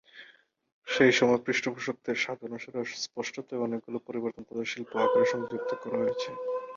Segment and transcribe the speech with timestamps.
[0.87, 6.29] সেই সময়ের পৃষ্ঠপোষকদের স্বাদ অনুসারে স্পষ্টতই অনেকগুলি পরিবর্তন তাদের শিল্প আকারে সংযুক্ত করা হয়েছে।